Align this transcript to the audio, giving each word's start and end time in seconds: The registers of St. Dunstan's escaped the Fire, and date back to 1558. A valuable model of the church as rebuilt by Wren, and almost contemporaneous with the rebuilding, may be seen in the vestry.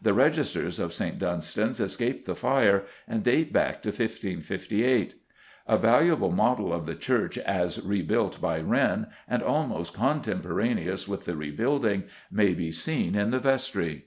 The 0.00 0.14
registers 0.14 0.78
of 0.78 0.92
St. 0.92 1.18
Dunstan's 1.18 1.80
escaped 1.80 2.26
the 2.26 2.36
Fire, 2.36 2.84
and 3.08 3.24
date 3.24 3.52
back 3.52 3.82
to 3.82 3.88
1558. 3.88 5.16
A 5.66 5.76
valuable 5.76 6.30
model 6.30 6.72
of 6.72 6.86
the 6.86 6.94
church 6.94 7.36
as 7.38 7.82
rebuilt 7.84 8.40
by 8.40 8.60
Wren, 8.60 9.08
and 9.26 9.42
almost 9.42 9.92
contemporaneous 9.92 11.08
with 11.08 11.24
the 11.24 11.34
rebuilding, 11.34 12.04
may 12.30 12.54
be 12.54 12.70
seen 12.70 13.16
in 13.16 13.32
the 13.32 13.40
vestry. 13.40 14.04